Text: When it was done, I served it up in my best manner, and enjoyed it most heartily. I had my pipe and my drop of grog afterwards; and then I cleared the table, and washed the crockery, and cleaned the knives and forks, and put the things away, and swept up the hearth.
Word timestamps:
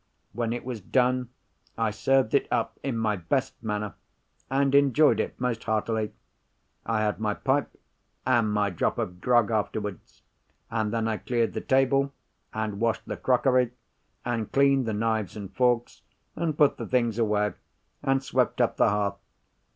When 0.33 0.51
it 0.51 0.65
was 0.65 0.81
done, 0.81 1.29
I 1.77 1.91
served 1.91 2.33
it 2.33 2.47
up 2.49 2.79
in 2.81 2.97
my 2.97 3.15
best 3.17 3.61
manner, 3.61 3.93
and 4.49 4.73
enjoyed 4.73 5.19
it 5.19 5.39
most 5.39 5.65
heartily. 5.65 6.11
I 6.87 7.01
had 7.03 7.19
my 7.19 7.35
pipe 7.35 7.69
and 8.25 8.51
my 8.51 8.71
drop 8.71 8.97
of 8.97 9.21
grog 9.21 9.51
afterwards; 9.51 10.23
and 10.71 10.91
then 10.91 11.07
I 11.07 11.17
cleared 11.17 11.53
the 11.53 11.61
table, 11.61 12.11
and 12.51 12.79
washed 12.79 13.05
the 13.05 13.15
crockery, 13.15 13.73
and 14.25 14.51
cleaned 14.51 14.87
the 14.87 14.93
knives 14.93 15.35
and 15.37 15.53
forks, 15.55 16.01
and 16.35 16.57
put 16.57 16.77
the 16.77 16.87
things 16.87 17.19
away, 17.19 17.53
and 18.01 18.23
swept 18.23 18.59
up 18.59 18.77
the 18.77 18.89
hearth. 18.89 19.19